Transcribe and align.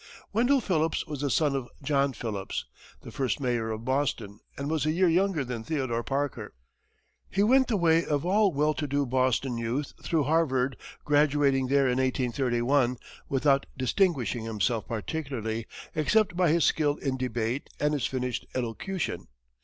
Wendell 0.33 0.61
Phillips 0.61 1.05
was 1.05 1.21
the 1.21 1.29
son 1.29 1.55
of 1.55 1.69
John 1.83 2.11
Phillips, 2.13 2.65
the 3.03 3.11
first 3.11 3.39
mayor 3.39 3.69
of 3.69 3.85
Boston, 3.85 4.39
and 4.57 4.67
was 4.67 4.83
a 4.87 4.91
year 4.91 5.07
younger 5.07 5.45
than 5.45 5.63
Theodore 5.63 6.01
Parker. 6.01 6.55
He 7.29 7.43
went 7.43 7.67
the 7.67 7.77
way 7.77 8.03
of 8.03 8.25
all 8.25 8.51
well 8.51 8.73
to 8.73 8.87
do 8.87 9.05
Boston 9.05 9.59
youth 9.59 9.93
through 10.01 10.23
Harvard, 10.23 10.75
graduating 11.05 11.67
there 11.67 11.85
in 11.87 11.99
1831, 11.99 12.97
without 13.29 13.67
distinguishing 13.77 14.43
himself 14.45 14.87
particularly, 14.87 15.67
except 15.93 16.35
by 16.35 16.49
his 16.49 16.65
skill 16.65 16.95
in 16.97 17.15
debate 17.15 17.69
and 17.79 17.93
his 17.93 18.07
finished 18.07 18.47
elocution. 18.55 19.27